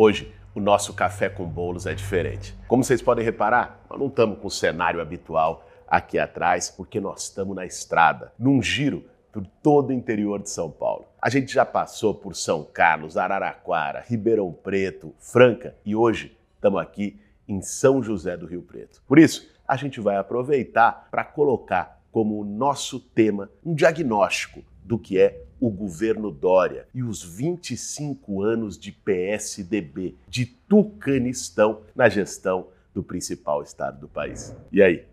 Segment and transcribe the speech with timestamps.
[0.00, 2.56] Hoje, o nosso café com bolos é diferente.
[2.68, 7.24] Como vocês podem reparar, nós não estamos com o cenário habitual aqui atrás, porque nós
[7.24, 11.06] estamos na estrada, num giro por todo o interior de São Paulo.
[11.20, 17.18] A gente já passou por São Carlos, Araraquara, Ribeirão Preto, Franca e hoje estamos aqui
[17.48, 19.02] em São José do Rio Preto.
[19.04, 25.18] Por isso, a gente vai aproveitar para colocar como nosso tema um diagnóstico do que
[25.18, 33.02] é o governo Dória e os 25 anos de PSDB, de Tucanistão, na gestão do
[33.02, 34.56] principal estado do país.
[34.72, 35.04] E aí,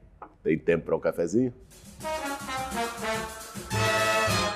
[0.41, 1.53] tem tempo para um cafezinho?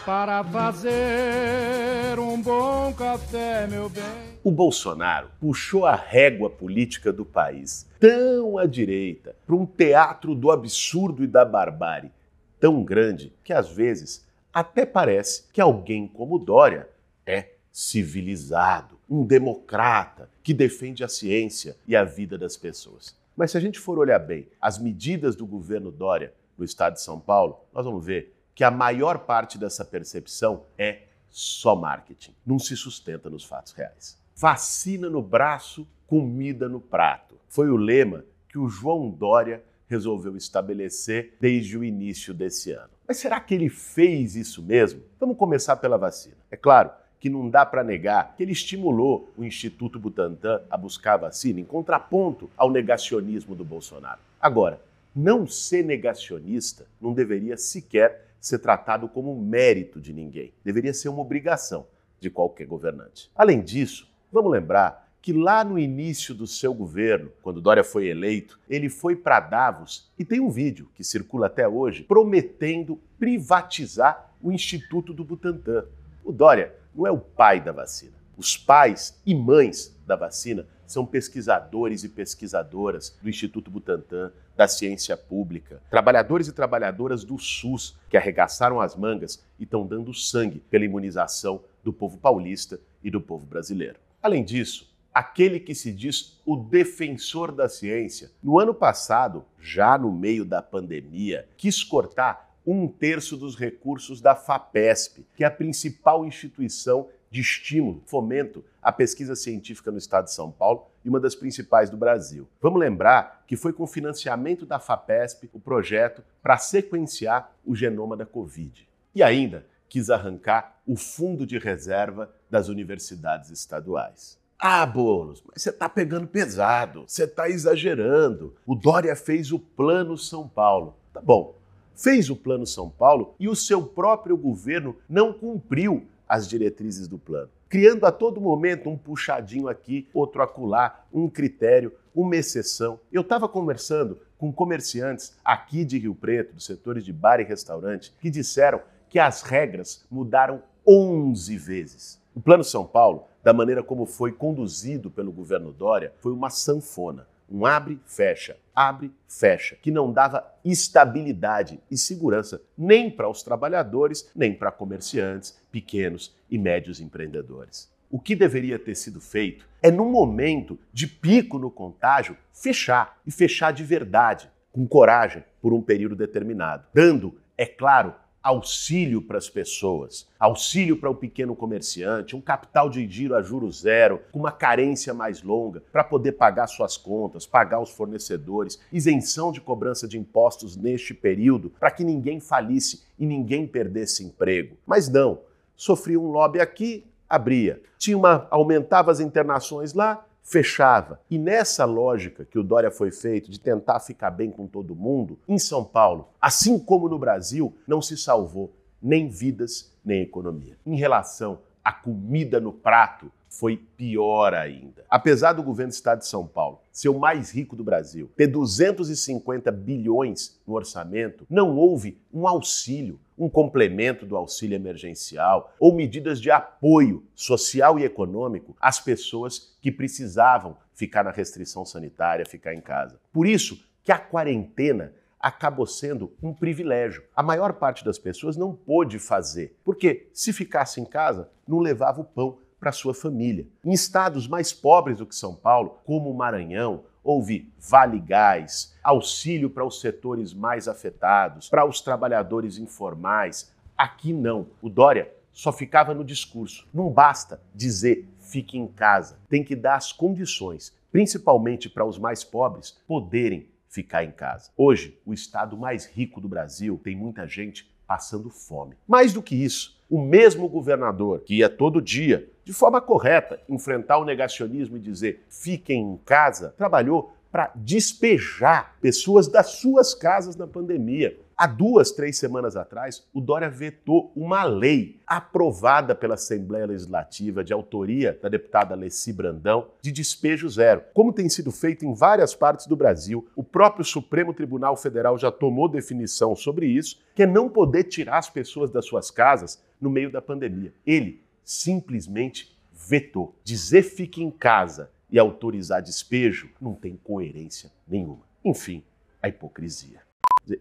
[0.05, 4.03] Para fazer um bom café, meu bem.
[4.41, 10.49] O Bolsonaro puxou a régua política do país tão à direita para um teatro do
[10.49, 12.11] absurdo e da barbárie
[12.57, 16.89] tão grande que às vezes até parece que alguém como Dória
[17.25, 23.17] é civilizado, um democrata que defende a ciência e a vida das pessoas.
[23.37, 27.01] Mas se a gente for olhar bem as medidas do governo Dória no estado de
[27.01, 32.59] São Paulo, nós vamos ver que a maior parte dessa percepção é só marketing, não
[32.59, 34.17] se sustenta nos fatos reais.
[34.35, 37.35] Vacina no braço, comida no prato.
[37.47, 42.98] Foi o lema que o João Dória resolveu estabelecer desde o início desse ano.
[43.09, 45.01] Mas será que ele fez isso mesmo?
[45.19, 46.35] Vamos começar pela vacina.
[46.51, 51.15] É claro que não dá para negar que ele estimulou o Instituto Butantan a buscar
[51.15, 54.19] a vacina em contraponto ao negacionismo do Bolsonaro.
[54.39, 54.79] Agora,
[55.15, 60.53] não ser negacionista não deveria sequer ser tratado como mérito de ninguém.
[60.63, 61.87] Deveria ser uma obrigação
[62.19, 63.31] de qualquer governante.
[63.35, 68.59] Além disso, vamos lembrar que lá no início do seu governo, quando Dória foi eleito,
[68.69, 74.51] ele foi para Davos e tem um vídeo que circula até hoje prometendo privatizar o
[74.51, 75.85] Instituto do Butantan.
[76.23, 78.13] O Dória não é o pai da vacina.
[78.37, 85.15] Os pais e mães da vacina são pesquisadores e pesquisadoras do Instituto Butantan, da ciência
[85.15, 90.83] pública, trabalhadores e trabalhadoras do SUS que arregaçaram as mangas e estão dando sangue pela
[90.83, 93.99] imunização do povo paulista e do povo brasileiro.
[94.21, 100.11] Além disso, aquele que se diz o defensor da ciência, no ano passado, já no
[100.11, 106.25] meio da pandemia, quis cortar um terço dos recursos da FAPESP, que é a principal
[106.25, 111.35] instituição de estímulo, fomento à pesquisa científica no estado de São Paulo e uma das
[111.35, 112.47] principais do Brasil.
[112.61, 118.25] Vamos lembrar que foi com financiamento da FAPESP o projeto para sequenciar o genoma da
[118.25, 118.87] Covid.
[119.13, 124.37] E ainda quis arrancar o fundo de reserva das universidades estaduais.
[124.61, 128.53] Ah, Boulos, mas você está pegando pesado, você está exagerando.
[128.65, 130.97] O Dória fez o Plano São Paulo.
[131.13, 131.55] Tá bom,
[131.95, 137.17] fez o Plano São Paulo e o seu próprio governo não cumpriu as diretrizes do
[137.17, 142.99] plano, criando a todo momento um puxadinho aqui, outro acolá, um critério, uma exceção.
[143.13, 148.13] Eu estava conversando com comerciantes aqui de Rio Preto, dos setores de bar e restaurante,
[148.19, 152.21] que disseram que as regras mudaram 11 vezes.
[152.35, 157.27] O Plano São Paulo da maneira como foi conduzido pelo governo Dória, foi uma sanfona.
[157.51, 164.29] Um abre, fecha, abre, fecha, que não dava estabilidade e segurança nem para os trabalhadores,
[164.35, 167.89] nem para comerciantes, pequenos e médios empreendedores.
[168.11, 173.31] O que deveria ter sido feito é, num momento de pico no contágio, fechar e
[173.31, 179.49] fechar de verdade, com coragem, por um período determinado, dando, é claro, auxílio para as
[179.49, 184.51] pessoas, auxílio para o pequeno comerciante, um capital de giro a juro zero, com uma
[184.51, 190.17] carência mais longa, para poder pagar suas contas, pagar os fornecedores, isenção de cobrança de
[190.17, 194.77] impostos neste período, para que ninguém falisse e ninguém perdesse emprego.
[194.85, 195.41] Mas não,
[195.75, 197.81] sofria um lobby aqui, abria.
[197.97, 201.21] Tinha uma aumentava as internações lá, fechava.
[201.29, 205.37] E nessa lógica que o Dória foi feito de tentar ficar bem com todo mundo,
[205.47, 210.75] em São Paulo, assim como no Brasil, não se salvou nem vidas nem economia.
[210.85, 215.03] Em relação à comida no prato, foi pior ainda.
[215.09, 218.47] Apesar do governo do estado de São Paulo ser o mais rico do Brasil, ter
[218.47, 226.39] 250 bilhões no orçamento, não houve um auxílio, um complemento do auxílio emergencial ou medidas
[226.39, 232.81] de apoio social e econômico às pessoas que precisavam ficar na restrição sanitária, ficar em
[232.81, 233.19] casa.
[233.31, 237.23] Por isso que a quarentena acabou sendo um privilégio.
[237.33, 242.19] A maior parte das pessoas não pôde fazer, porque se ficasse em casa, não levava
[242.19, 243.67] o pão para sua família.
[243.83, 249.69] Em estados mais pobres do que São Paulo, como o Maranhão, houve Vale Gás, auxílio
[249.69, 253.71] para os setores mais afetados, para os trabalhadores informais.
[253.97, 254.67] Aqui não.
[254.81, 256.87] O Dória só ficava no discurso.
[256.93, 259.37] Não basta dizer fique em casa.
[259.47, 264.71] Tem que dar as condições, principalmente para os mais pobres, poderem ficar em casa.
[264.77, 268.95] Hoje, o estado mais rico do Brasil tem muita gente passando fome.
[269.07, 274.17] Mais do que isso, o mesmo governador que ia todo dia, de forma correta, enfrentar
[274.17, 280.67] o negacionismo e dizer fiquem em casa, trabalhou para despejar pessoas das suas casas na
[280.67, 281.37] pandemia.
[281.59, 287.73] Há duas, três semanas atrás, o Dória vetou uma lei aprovada pela Assembleia Legislativa, de
[287.73, 291.03] autoria da deputada Alessi Brandão, de despejo zero.
[291.13, 295.51] Como tem sido feito em várias partes do Brasil, o próprio Supremo Tribunal Federal já
[295.51, 300.09] tomou definição sobre isso, que é não poder tirar as pessoas das suas casas no
[300.09, 300.93] meio da pandemia.
[301.05, 303.53] Ele simplesmente vetou.
[303.65, 308.43] Dizer fique em casa e autorizar despejo não tem coerência nenhuma.
[308.63, 309.03] Enfim,
[309.41, 310.28] a hipocrisia.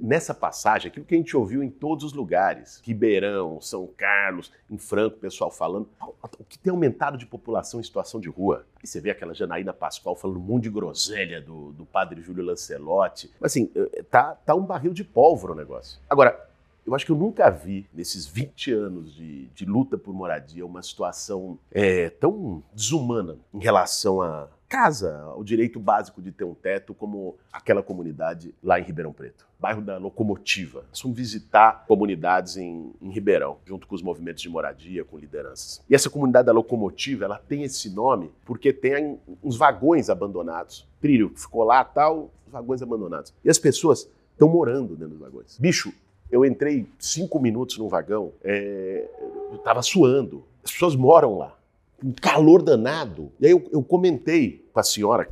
[0.00, 4.78] Nessa passagem, aquilo que a gente ouviu em todos os lugares, Ribeirão, São Carlos, em
[4.78, 8.66] Franco, o pessoal falando, o que tem aumentado de população em situação de rua.
[8.76, 12.44] Aí você vê aquela Janaína Pascoal falando um monte de groselha do, do padre Júlio
[12.44, 13.30] Lancelotti.
[13.42, 16.00] Assim, eh, tá, tá um barril de pólvora o negócio.
[16.08, 16.48] Agora,
[16.88, 20.82] eu acho que eu nunca vi, nesses 20 anos de, de luta por moradia, uma
[20.82, 26.92] situação é, tão desumana em relação a casa, ao direito básico de ter um teto,
[26.92, 30.84] como aquela comunidade lá em Ribeirão Preto, bairro da Locomotiva.
[30.94, 35.82] Fomos visitar comunidades em, em, Ribeirão, junto com os movimentos de moradia, com lideranças.
[35.88, 41.30] E essa comunidade da Locomotiva, ela tem esse nome porque tem uns vagões abandonados, trilho
[41.30, 43.32] que ficou lá, tal, vagões abandonados.
[43.42, 45.58] E as pessoas estão morando dentro dos vagões.
[45.58, 45.92] Bicho,
[46.30, 49.08] eu entrei cinco minutos no vagão, é,
[49.50, 50.44] eu estava suando.
[50.62, 51.57] As pessoas moram lá,
[52.02, 53.32] um calor danado.
[53.40, 55.28] E aí eu, eu comentei com a senhora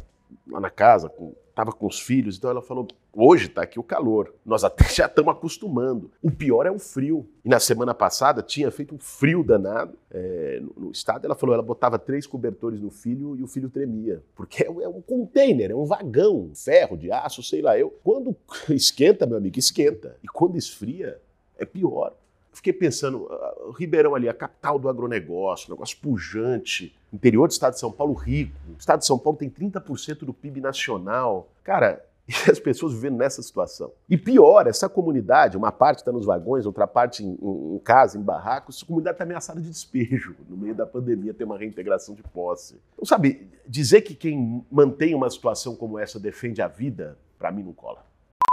[0.48, 3.82] lá na casa, com, estava com os filhos, então ela falou: hoje está aqui o
[3.82, 6.10] calor, nós até já estamos acostumando.
[6.22, 7.26] O pior é o frio.
[7.44, 11.24] E na semana passada tinha feito um frio danado é, no, no, estado.
[11.24, 14.22] Ela falou: ela botava três cobertores no filho e o filho tremia.
[14.34, 17.90] Porque é, é um container, é um vagão, ferro, de aço, sei lá eu.
[18.04, 18.36] Quando
[18.70, 20.16] esquenta, meu amigo, esquenta.
[20.22, 21.20] E quando esfria,
[21.58, 22.12] é pior
[22.56, 27.80] fiquei pensando, uh, Ribeirão ali, a capital do agronegócio, negócio pujante, interior do estado de
[27.80, 28.52] São Paulo rico.
[28.68, 31.48] O estado de São Paulo tem 30% do PIB nacional.
[31.62, 33.92] Cara, e as pessoas vivendo nessa situação.
[34.08, 38.18] E pior, essa comunidade, uma parte está nos vagões, outra parte em, em, em casa,
[38.18, 40.34] em barracos, essa comunidade está ameaçada de despejo.
[40.48, 42.80] No meio da pandemia tem uma reintegração de posse.
[42.94, 47.62] Então, sabe, dizer que quem mantém uma situação como essa defende a vida, para mim
[47.62, 48.04] não cola.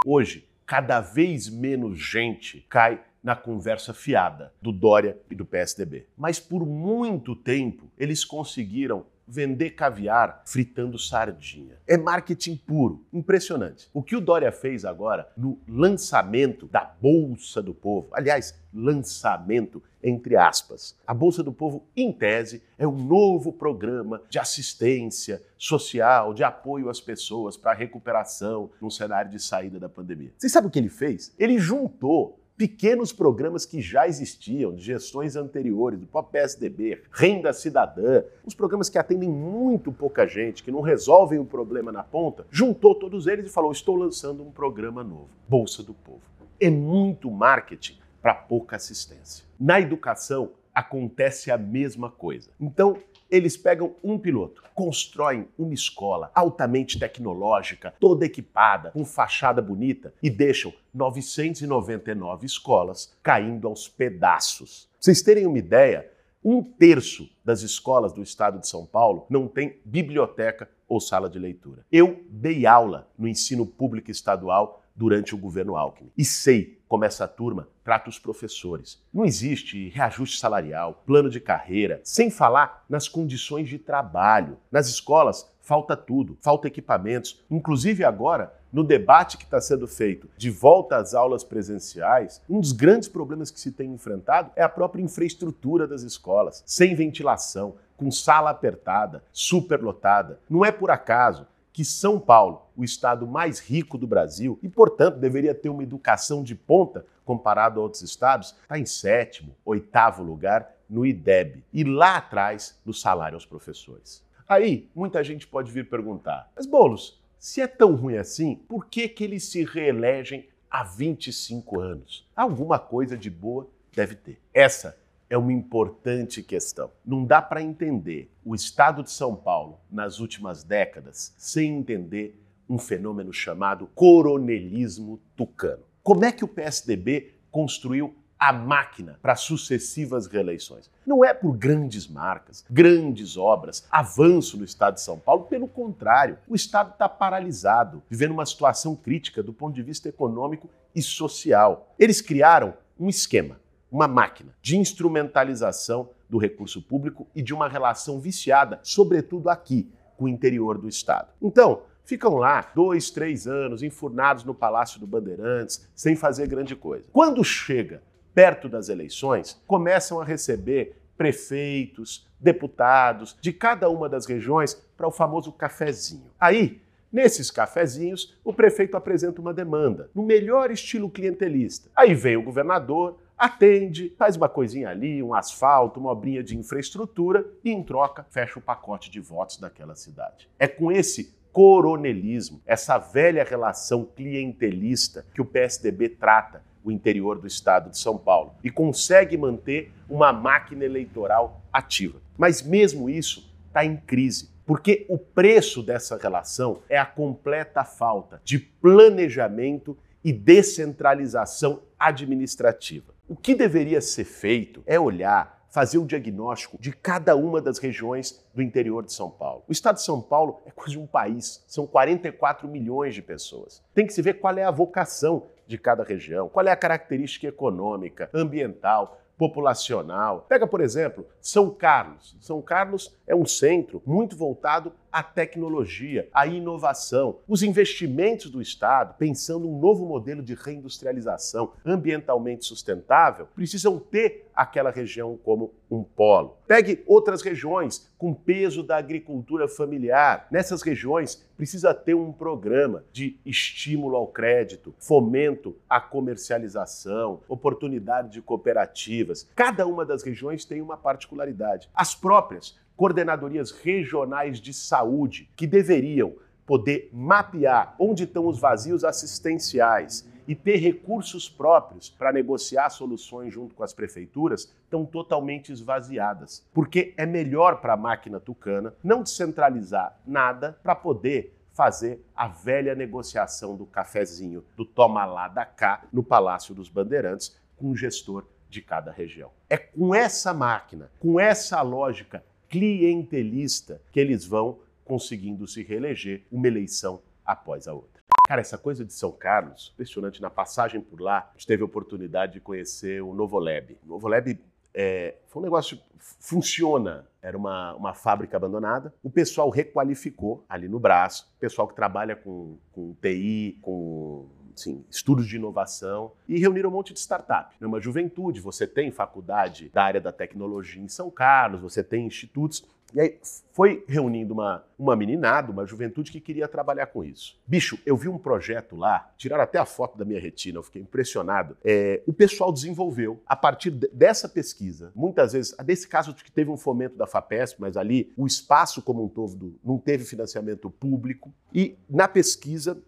[0.06, 6.08] Hoje, cada vez menos gente cai na conversa fiada do Dória e do PSDB.
[6.18, 11.78] Mas por muito tempo eles conseguiram vender caviar fritando sardinha.
[11.88, 13.90] É marketing puro, impressionante.
[13.94, 20.36] O que o Dória fez agora no lançamento da Bolsa do Povo, aliás, lançamento entre
[20.36, 20.98] aspas.
[21.08, 26.90] A Bolsa do Povo, em tese, é um novo programa de assistência social, de apoio
[26.90, 30.34] às pessoas para recuperação num cenário de saída da pandemia.
[30.38, 31.34] Vocês sabem o que ele fez?
[31.40, 38.24] Ele juntou pequenos programas que já existiam, de gestões anteriores, do próprio PSDB, Renda Cidadã,
[38.46, 42.96] uns programas que atendem muito pouca gente, que não resolvem o problema na ponta, juntou
[42.96, 46.22] todos eles e falou: estou lançando um programa novo, Bolsa do Povo.
[46.60, 49.44] É muito marketing para pouca assistência.
[49.60, 52.50] Na educação, acontece a mesma coisa.
[52.60, 52.98] Então,
[53.34, 60.30] eles pegam um piloto, constroem uma escola altamente tecnológica, toda equipada, com fachada bonita e
[60.30, 64.88] deixam 999 escolas caindo aos pedaços.
[64.92, 66.12] Pra vocês terem uma ideia,
[66.44, 71.40] um terço das escolas do estado de São Paulo não tem biblioteca ou sala de
[71.40, 71.84] leitura.
[71.92, 76.12] Eu dei aula no ensino público estadual durante o governo Alckmin.
[76.16, 79.02] E sei como essa turma trata os professores.
[79.12, 84.60] Não existe reajuste salarial, plano de carreira, sem falar nas condições de trabalho.
[84.72, 87.44] Nas escolas falta tudo, falta equipamentos.
[87.50, 92.72] Inclusive agora, no debate que está sendo feito de volta às aulas presenciais, um dos
[92.72, 98.12] grandes problemas que se tem enfrentado é a própria infraestrutura das escolas, sem ventilação, com
[98.12, 100.40] sala apertada, superlotada.
[100.48, 105.18] Não é por acaso que São Paulo, o estado mais rico do Brasil e, portanto,
[105.18, 110.72] deveria ter uma educação de ponta comparado a outros estados, está em sétimo, oitavo lugar
[110.88, 114.24] no IDEB e lá atrás no salário aos professores.
[114.48, 119.10] Aí, muita gente pode vir perguntar: mas Bolos, se é tão ruim assim, por que,
[119.10, 122.30] que eles se reelegem há 25 anos?
[122.36, 124.40] Alguma coisa de boa deve ter.
[124.54, 124.98] Essa
[125.30, 126.92] é uma importante questão.
[127.06, 132.40] Não dá para entender o estado de São Paulo nas últimas décadas sem entender
[132.70, 135.84] um fenômeno chamado coronelismo tucano.
[136.02, 140.92] Como é que o PSDB construiu a máquina para sucessivas reeleições.
[141.06, 146.38] Não é por grandes marcas, grandes obras, avanço no estado de São Paulo, pelo contrário,
[146.46, 151.96] o estado está paralisado, vivendo uma situação crítica do ponto de vista econômico e social.
[151.98, 153.62] Eles criaram um esquema,
[153.94, 160.26] uma máquina de instrumentalização do recurso público e de uma relação viciada, sobretudo aqui, com
[160.26, 161.30] o interior do estado.
[161.40, 167.06] Então, ficam lá dois, três anos enfurnados no Palácio do Bandeirantes, sem fazer grande coisa.
[167.14, 168.02] Quando chega
[168.34, 175.12] perto das eleições, começam a receber prefeitos, deputados de cada uma das regiões para o
[175.12, 176.32] famoso cafezinho.
[176.40, 176.82] Aí,
[177.12, 181.92] nesses cafezinhos, o prefeito apresenta uma demanda, no melhor estilo clientelista.
[181.96, 187.46] Aí vem o governador, atende, faz uma coisinha ali, um asfalto, uma obrinha de infraestrutura
[187.62, 190.50] e, em troca, fecha o pacote de votos daquela cidade.
[190.58, 197.46] É com esse coronelismo, essa velha relação clientelista que o PSDB trata o interior do
[197.46, 202.22] estado de São Paulo e consegue manter uma máquina eleitoral ativa.
[202.38, 208.42] Mas mesmo isso está em crise, porque o preço dessa relação é a completa falta
[208.46, 213.13] de planejamento e descentralização administrativa.
[213.26, 218.46] O que deveria ser feito é olhar fazer o diagnóstico de cada uma das regiões
[218.54, 219.64] do interior de São Paulo.
[219.68, 223.82] O estado de São Paulo é quase um país, são 44 milhões de pessoas.
[223.92, 227.48] Tem que se ver qual é a vocação de cada região, qual é a característica
[227.48, 230.46] econômica, ambiental, populacional.
[230.48, 232.38] Pega, por exemplo, São Carlos.
[232.40, 237.38] São Carlos é um centro muito voltado à tecnologia, à inovação.
[237.48, 244.90] Os investimentos do Estado, pensando um novo modelo de reindustrialização ambientalmente sustentável, precisam ter aquela
[244.90, 246.58] região como um polo.
[246.68, 250.48] Pegue outras regiões com peso da agricultura familiar.
[250.50, 258.42] Nessas regiões precisa ter um programa de estímulo ao crédito, fomento à comercialização, oportunidade de
[258.42, 259.50] cooperativas.
[259.56, 261.90] Cada uma das regiões tem uma particularidade.
[261.94, 266.36] As próprias coordenadorias regionais de saúde que deveriam
[266.66, 273.76] poder mapear onde estão os vazios assistenciais e ter recursos próprios para negociar soluções junto
[273.76, 276.66] com as prefeituras estão totalmente esvaziadas.
[276.74, 282.94] Porque é melhor para a máquina tucana não descentralizar nada para poder fazer a velha
[282.94, 288.46] negociação do cafezinho, do toma lá da cá, no Palácio dos Bandeirantes, com o gestor
[288.70, 289.50] de cada região.
[289.70, 292.44] É com essa máquina, com essa lógica
[292.74, 298.24] clientelista que eles vão conseguindo se reeleger uma eleição após a outra.
[298.48, 300.42] Cara, essa coisa de São Carlos, impressionante.
[300.42, 303.96] Na passagem por lá, a gente teve a oportunidade de conhecer o Novolab.
[304.04, 304.60] O Novolab
[304.92, 307.28] é, foi um negócio funciona.
[307.44, 309.14] Era uma, uma fábrica abandonada.
[309.22, 311.52] O pessoal requalificou ali no braço.
[311.58, 316.94] O pessoal que trabalha com, com TI, com Sim, estudos de inovação e reuniram um
[316.94, 317.76] monte de startup.
[317.82, 322.84] Uma juventude, você tem faculdade da área da tecnologia em São Carlos, você tem institutos.
[323.14, 323.38] E aí
[323.72, 327.56] foi reunindo uma, uma meninada, uma juventude que queria trabalhar com isso.
[327.68, 331.02] Bicho, eu vi um projeto lá, tiraram até a foto da minha retina, eu fiquei
[331.02, 331.78] impressionado.
[331.84, 336.78] É, o pessoal desenvolveu, a partir dessa pesquisa, muitas vezes, desse caso que teve um
[336.78, 341.96] fomento da FAPESP, mas ali o espaço como um todo não teve financiamento público, e
[342.10, 343.00] na pesquisa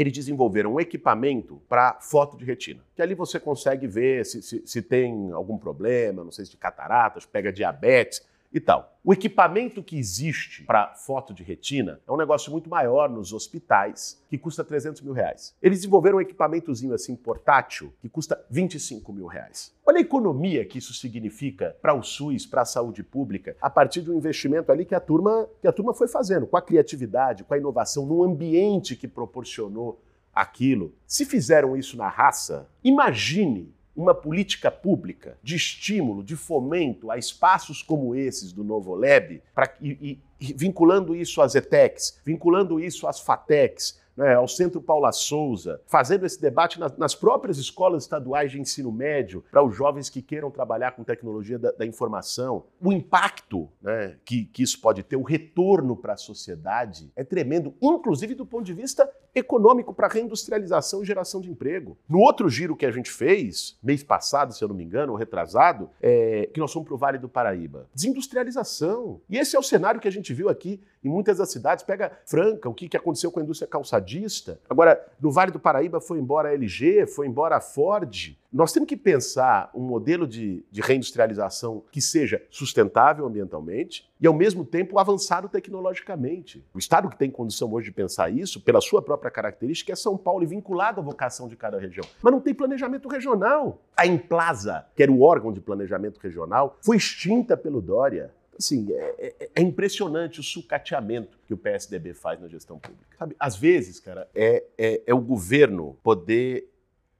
[0.00, 4.62] eles desenvolveram um equipamento para foto de retina, que ali você consegue ver se, se,
[4.64, 8.98] se, tem algum problema, não sei se de cataratas, pega diabetes e tal.
[9.02, 14.22] O equipamento que existe para foto de retina é um negócio muito maior nos hospitais,
[14.28, 15.56] que custa 300 mil reais.
[15.62, 19.74] Eles desenvolveram um equipamentozinho assim portátil que custa 25 mil reais.
[19.86, 24.02] Olha a economia que isso significa para o SUS, para a saúde pública, a partir
[24.02, 27.54] do investimento ali que a turma que a turma foi fazendo, com a criatividade, com
[27.54, 30.02] a inovação, num ambiente que proporcionou
[30.34, 30.94] aquilo.
[31.06, 37.82] Se fizeram isso na raça, imagine uma política pública de estímulo, de fomento a espaços
[37.82, 43.20] como esses do Novo Lab, pra, e, e, vinculando isso às ETECs, vinculando isso às
[43.20, 48.60] FATECs, né, ao Centro Paula Souza, fazendo esse debate nas, nas, próprias escolas estaduais de
[48.60, 52.64] ensino médio, para os jovens que queiram trabalhar com tecnologia da, da informação.
[52.80, 57.74] O impacto né, que, que isso pode ter, o retorno para a sociedade é tremendo,
[57.80, 61.96] inclusive do ponto de vista econômico para reindustrialização e geração de emprego.
[62.08, 65.18] No outro giro que a gente fez, mês passado, se eu não me engano, ou
[65.18, 67.88] retrasado, é, que nós fomos para o Vale do Paraíba.
[67.94, 69.20] Desindustrialização.
[69.28, 71.84] E esse é o cenário que a gente viu aqui em muitas das cidades.
[71.84, 74.60] Pega Franca, o que, que aconteceu com a indústria calçadista.
[74.68, 78.36] Agora, no Vale do Paraíba foi embora a LG, foi embora a Ford.
[78.52, 84.34] Nós temos que pensar um modelo de, de reindustrialização que seja sustentável ambientalmente e, ao
[84.34, 86.64] mesmo tempo, avançado tecnologicamente.
[86.74, 90.16] O Estado que tem condição hoje de pensar isso, pela sua própria característica, é São
[90.16, 92.04] Paulo e vinculado à vocação de cada região.
[92.20, 93.80] Mas não tem planejamento regional.
[93.96, 99.34] A Emplasa, que era o órgão de planejamento regional, foi extinta pelo Dória assim, é,
[99.40, 103.16] é, é, impressionante o sucateamento que o PSDB faz na gestão pública.
[103.18, 103.34] Sabe?
[103.40, 106.69] Às vezes, cara, é, é, é o governo poder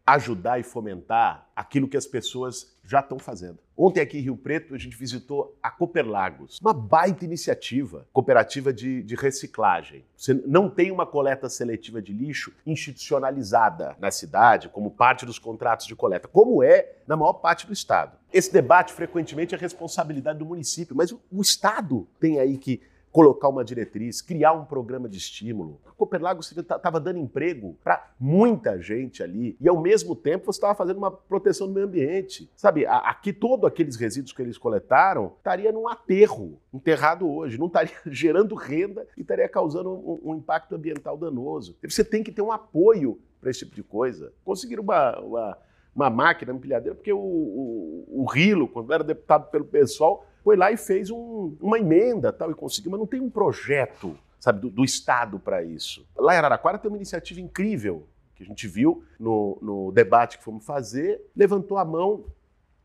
[0.06, 3.58] ajudar e fomentar aquilo que as pessoas já estão fazendo.
[3.76, 9.02] Ontem aqui em Rio Preto a gente visitou a Cooperlagos, uma baita iniciativa, cooperativa de,
[9.02, 10.04] de, reciclagem.
[10.16, 15.86] Você não tem uma coleta seletiva de lixo institucionalizada na cidade como parte dos contratos
[15.86, 18.18] de coleta, como é na maior parte do estado.
[18.32, 23.48] Esse debate frequentemente é responsabilidade do município, mas o, o estado tem aí que colocar
[23.48, 25.80] uma diretriz, criar um programa de estímulo.
[25.86, 30.74] A Cooperlago estava dando emprego para muita gente ali e, ao mesmo tempo, você estava
[30.74, 32.50] fazendo uma proteção do meio ambiente.
[32.56, 37.94] Sabe, aqui todos aqueles resíduos que eles coletaram estaria num aterro, enterrado hoje, não estaria
[38.06, 41.76] gerando renda e estaria causando um, um impacto ambiental danoso.
[41.82, 44.32] Você tem que ter um apoio para esse tipo de coisa.
[44.44, 45.58] Conseguir uma, uma,
[45.94, 50.72] uma máquina empilhadeira, porque o, o, o Rilo, quando era deputado pelo PSOL, foi lá
[50.72, 54.70] e fez um, uma emenda tal e conseguiu, mas não tem um projeto, sabe, do,
[54.70, 56.06] do Estado para isso.
[56.16, 60.44] Lá em Araraquara tem uma iniciativa incrível que a gente viu no, no debate que
[60.44, 62.24] fomos fazer, levantou a mão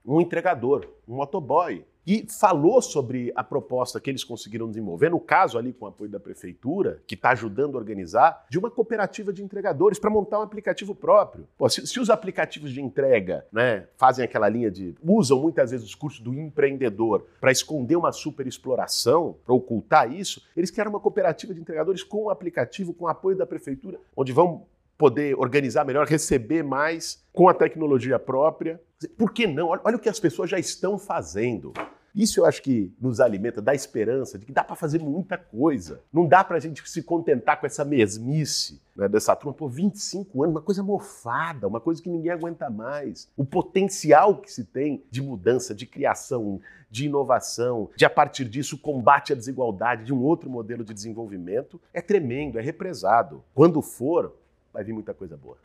[0.06, 5.58] um entregador, um motoboy, e falou sobre a proposta que eles conseguiram desenvolver, no caso
[5.58, 9.44] ali com o apoio da prefeitura, que está ajudando a organizar, de uma cooperativa de
[9.44, 11.48] entregadores para montar um aplicativo próprio.
[11.58, 14.96] Pô, se, se, os aplicativos de entrega né, fazem aquela linha de.
[15.04, 20.70] usam muitas vezes os cursos do empreendedor para esconder uma superexploração, para ocultar isso, eles
[20.70, 24.66] querem uma cooperativa de entregadores com um aplicativo, com apoio da prefeitura, onde vão
[24.98, 28.82] poder organizar melhor, receber mais com a tecnologia própria.
[29.18, 29.70] Por que não?
[29.70, 31.74] Olha o que as pessoas já estão fazendo.
[32.16, 36.00] Isso eu acho que nos alimenta, dá esperança de que dá para fazer muita coisa.
[36.14, 40.42] Não dá para a gente se contentar com essa mesmice né, dessa turma por 25
[40.42, 43.30] anos, uma coisa mofada, uma coisa que ninguém aguenta mais.
[43.36, 48.78] O potencial que se tem de mudança, de criação, de inovação, de a partir disso
[48.78, 53.44] combate à desigualdade, de um outro modelo de desenvolvimento, é tremendo, é represado.
[53.54, 54.34] Quando for,
[54.75, 55.58] vai vir muita coisa boa.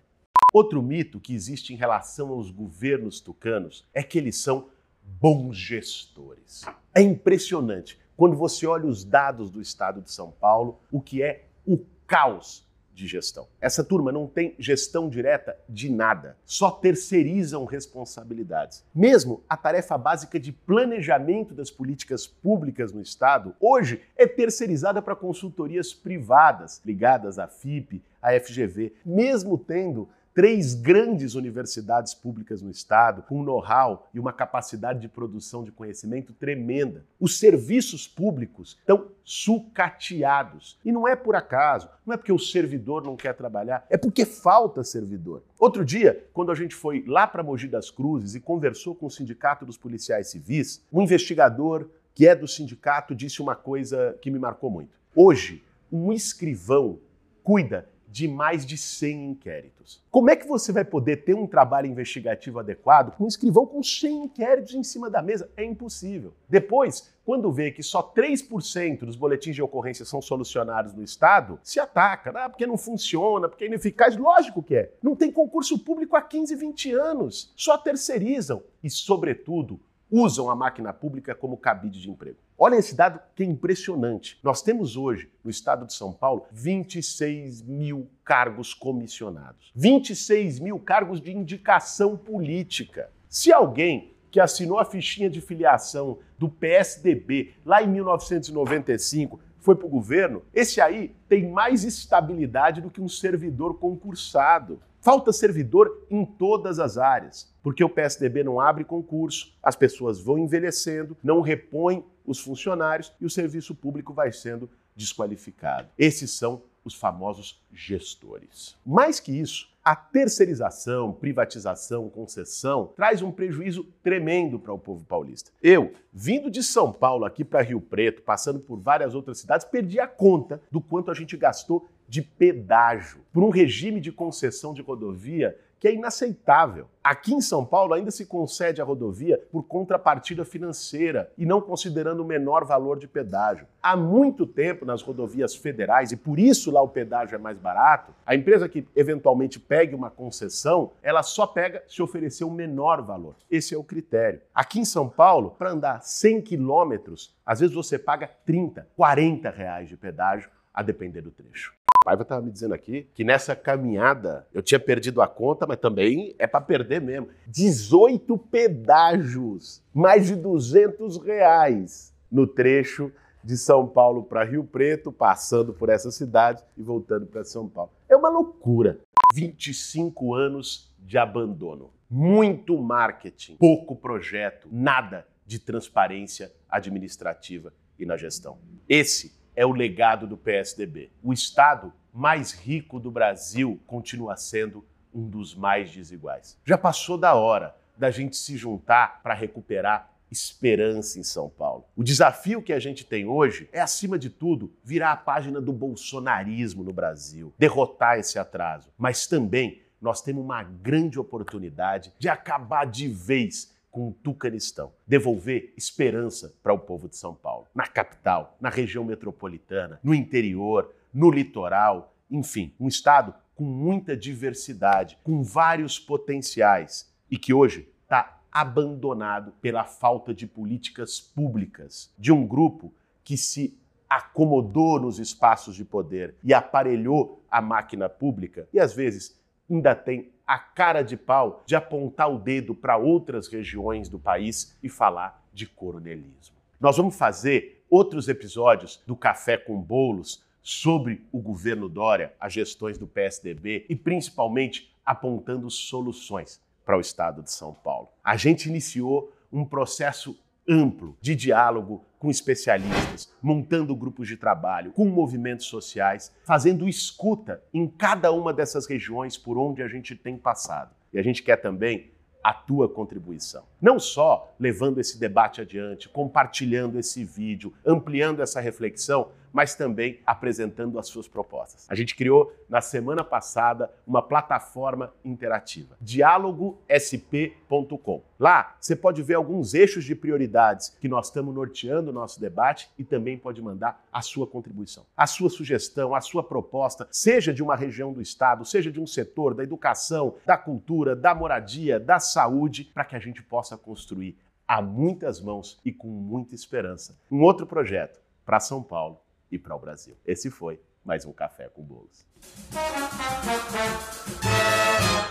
[0.54, 4.68] Outro mito que existe em relação aos governos tucanos é que eles são
[5.02, 6.64] bons gestores.
[6.94, 11.48] É impressionante quando você olha os dados do estado de São Paulo, o que é
[11.66, 13.48] o caos de gestão.
[13.60, 18.84] Essa turma não tem gestão direta de nada, só terceirizam responsabilidades.
[18.94, 25.16] Mesmo a tarefa básica de planejamento das políticas públicas no Estado, hoje é terceirizada para
[25.16, 33.22] consultorias privadas ligadas à FIP, à FGV, mesmo tendo três grandes universidades públicas no estado,
[33.22, 37.04] com um know-how e uma capacidade de produção de conhecimento tremenda.
[37.18, 40.78] Os serviços públicos estão sucateados.
[40.84, 44.24] E não é por acaso, não é porque o servidor não quer trabalhar, é porque
[44.24, 45.42] falta servidor.
[45.58, 49.10] Outro dia, quando a gente foi lá para Mogi das Cruzes e conversou com o
[49.10, 54.38] Sindicato dos Policiais Civis, um investigador que é do sindicato disse uma coisa que me
[54.38, 54.90] marcou muito.
[55.14, 56.98] Hoje, um escrivão
[57.42, 60.02] cuida de mais de 100 inquéritos.
[60.10, 63.82] Como é que você vai poder ter um trabalho investigativo adequado com um escrivão com
[63.82, 65.48] 100 inquéritos em cima da mesa?
[65.56, 66.34] É impossível.
[66.48, 71.78] Depois, quando vê que só 3% dos boletins de ocorrência são solucionados no Estado, se
[71.78, 74.16] ataca, ah, porque não funciona, porque é ineficaz.
[74.16, 74.92] Lógico que é.
[75.00, 77.52] Não tem concurso público há 15, 20 anos.
[77.54, 78.62] Só terceirizam.
[78.82, 79.78] E, sobretudo,
[80.10, 82.38] usam a máquina pública como cabide de emprego.
[82.62, 84.38] Olha esse dado que é impressionante.
[84.42, 89.72] Nós temos hoje, no estado de São Paulo, 26 mil cargos comissionados.
[89.74, 93.10] 26 mil cargos de indicação política.
[93.30, 99.86] Se alguém que assinou a fichinha de filiação do PSDB lá em 1995 foi para
[99.86, 104.82] o governo, esse aí tem mais estabilidade do que um servidor concursado.
[105.00, 110.38] Falta servidor em todas as áreas, porque o PSDB não abre concurso, as pessoas vão
[110.38, 115.88] envelhecendo, não repõem os funcionários e o serviço público vai sendo desqualificado.
[115.98, 118.76] Esses são os famosos gestores.
[118.84, 125.50] Mais que isso, a terceirização, privatização, concessão traz um prejuízo tremendo para o povo paulista.
[125.62, 129.98] Eu, vindo de São Paulo aqui para Rio Preto, passando por várias outras cidades, perdi
[129.98, 134.82] a conta do quanto a gente gastou de pedágio por um regime de concessão de
[134.82, 136.88] rodovia que é inaceitável.
[137.02, 142.20] Aqui em São Paulo ainda se concede a rodovia por contrapartida financeira e não considerando
[142.20, 143.66] o menor valor de pedágio.
[143.80, 148.12] Há muito tempo nas rodovias federais, e por isso lá o pedágio é mais barato,
[148.26, 153.36] a empresa que eventualmente pegue uma concessão, ela só pega se oferecer o menor valor.
[153.50, 154.42] Esse é o critério.
[154.54, 159.88] Aqui em São Paulo, para andar 100 quilômetros, às vezes você paga 30, 40 reais
[159.88, 161.74] de pedágio, a depender do trecho.
[162.02, 166.34] Paiva estava me dizendo aqui que nessa caminhada eu tinha perdido a conta, mas também
[166.38, 167.28] é para perder mesmo.
[167.46, 173.12] 18 pedágios, mais de 200 reais no trecho
[173.44, 177.90] de São Paulo para Rio Preto, passando por essa cidade e voltando para São Paulo.
[178.08, 179.00] É uma loucura.
[179.34, 181.90] 25 anos de abandono.
[182.08, 188.58] Muito marketing, pouco projeto, nada de transparência administrativa e na gestão.
[188.88, 191.10] Esse é o legado do PSDB.
[191.22, 194.84] O Estado mais rico do Brasil continua sendo
[195.14, 196.58] um dos mais desiguais.
[196.64, 201.84] Já passou da hora da gente se juntar para recuperar esperança em São Paulo.
[201.96, 205.72] O desafio que a gente tem hoje é, acima de tudo, virar a página do
[205.72, 208.88] bolsonarismo no Brasil, derrotar esse atraso.
[208.96, 215.72] Mas também nós temos uma grande oportunidade de acabar de vez com o Tucanistão, devolver
[215.76, 221.30] esperança para o povo de São Paulo, na capital, na região metropolitana, no interior, no
[221.30, 229.52] litoral, enfim, um estado com muita diversidade, com vários potenciais e que hoje está abandonado
[229.60, 236.34] pela falta de políticas públicas de um grupo que se acomodou nos espaços de poder
[236.42, 239.38] e aparelhou a máquina pública e às vezes
[239.70, 244.76] ainda tem a cara de pau de apontar o dedo para outras regiões do país
[244.82, 246.56] e falar de coronelismo.
[246.80, 252.98] Nós vamos fazer outros episódios do Café com Bolos sobre o governo Dória, as gestões
[252.98, 258.08] do PSDB e principalmente apontando soluções para o estado de São Paulo.
[258.24, 260.36] A gente iniciou um processo
[260.70, 267.88] amplo de diálogo com especialistas, montando grupos de trabalho, com movimentos sociais, fazendo escuta em
[267.88, 270.94] cada uma dessas regiões por onde a gente tem passado.
[271.12, 273.64] E a gente quer também a tua contribuição.
[273.80, 280.98] Não só levando esse debate adiante, compartilhando esse vídeo, ampliando essa reflexão, mas também apresentando
[280.98, 281.86] as suas propostas.
[281.88, 288.22] A gente criou na semana passada uma plataforma interativa, diálogosp.com.
[288.38, 292.90] Lá você pode ver alguns eixos de prioridades que nós estamos norteando o nosso debate
[292.98, 297.62] e também pode mandar a sua contribuição, a sua sugestão, a sua proposta, seja de
[297.62, 302.18] uma região do estado, seja de um setor da educação, da cultura, da moradia, da
[302.18, 307.42] saúde, para que a gente possa construir a muitas mãos e com muita esperança um
[307.42, 310.16] outro projeto para São Paulo e para o Brasil.
[310.24, 312.26] Esse foi mais um Café com Bolos.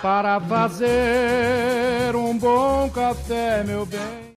[0.01, 4.19] Para fazer um bom café, meu bem.